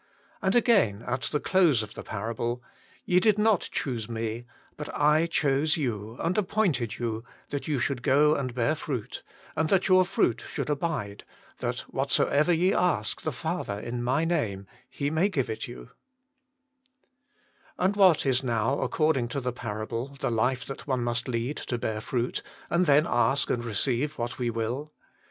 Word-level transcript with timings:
And 0.41 0.55
again 0.55 1.03
at 1.05 1.21
the 1.21 1.39
close 1.39 1.83
of 1.83 1.93
the 1.93 2.01
parable:" 2.01 2.63
Ye 3.05 3.19
did 3.19 3.37
not 3.37 3.69
choose 3.71 4.09
Me, 4.09 4.45
but 4.75 4.89
I 4.99 5.27
chose 5.27 5.77
you, 5.77 6.17
and 6.19 6.35
appointed 6.39 6.97
you, 6.97 7.23
that 7.51 7.67
you 7.67 7.77
should 7.77 8.01
go 8.01 8.33
and 8.33 8.55
bear 8.55 8.73
fruit, 8.73 9.21
and 9.55 9.69
that 9.69 9.87
your 9.87 10.03
fruit 10.03 10.41
should 10.47 10.71
abide: 10.71 11.23
that 11.59 11.83
wJiatsoever 11.93 12.57
ye 12.57 12.71
shall 12.71 12.79
ask 12.79 13.21
the 13.21 13.31
Father 13.31 13.77
in 13.79 14.01
My 14.01 14.25
name, 14.25 14.65
JTe 14.91 15.11
may 15.11 15.29
give 15.29 15.51
it 15.51 15.67
you" 15.67 15.91
And 17.77 17.95
what 17.95 18.25
is 18.25 18.43
now, 18.43 18.79
according 18.79 19.27
to 19.27 19.39
the 19.39 19.53
parable, 19.53 20.17
TTIE 20.19 20.31
LIFE 20.31 20.31
THAT 20.31 20.31
CAN 20.31 20.33
PRAY 20.33 20.33
57 20.33 20.35
the 20.35 20.41
life 20.41 20.65
that 20.65 20.87
one 20.87 21.03
must 21.03 21.27
lead 21.27 21.57
to 21.57 21.77
bear 21.77 22.01
fruit, 22.01 22.41
and 22.71 22.87
then 22.87 23.05
ask 23.07 23.51
and 23.51 23.63
receive 23.63 24.17
what 24.17 24.39
we 24.39 24.49
will 24.49 24.93